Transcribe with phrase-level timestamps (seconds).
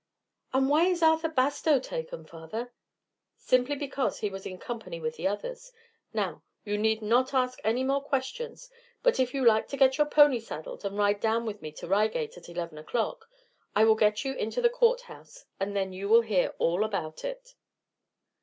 [0.51, 2.73] "And why is Arthur Bastow taken, father?"
[3.37, 5.71] "Simply because he was in company with the others.
[6.11, 8.71] Now, you need not ask any more questions,
[9.03, 11.87] but if you like to get your pony saddled and ride down with me to
[11.87, 13.29] Reigate at eleven o'clock,
[13.75, 17.53] I will get you into the courthouse, and then you will hear all about it."